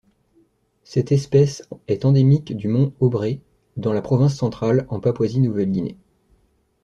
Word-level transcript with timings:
Cette 0.83 1.11
espèce 1.11 1.61
est 1.87 2.05
endémique 2.05 2.57
du 2.57 2.67
mont 2.69 2.91
Obree 2.99 3.39
dans 3.77 3.93
la 3.93 4.01
province 4.01 4.35
centrale 4.35 4.87
en 4.89 4.99
Papouasie-Nouvelle-Guinée. 4.99 5.95